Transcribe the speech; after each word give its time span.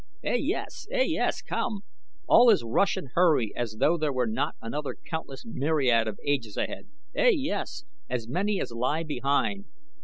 "Ey, 0.23 0.37
yes! 0.39 0.87
Ey, 0.89 1.03
yes! 1.05 1.43
Come! 1.43 1.81
All 2.25 2.49
is 2.49 2.63
rush 2.65 2.97
and 2.97 3.09
hurry 3.13 3.53
as 3.55 3.73
though 3.79 3.99
there 3.99 4.11
were 4.11 4.25
not 4.25 4.55
another 4.59 4.95
countless 4.95 5.45
myriad 5.45 6.07
of 6.07 6.17
ages 6.25 6.57
ahead. 6.57 6.87
Ey, 7.13 7.33
yes! 7.35 7.83
as 8.09 8.27
many 8.27 8.59
as 8.59 8.71
lie 8.71 9.03
behind. 9.03 9.65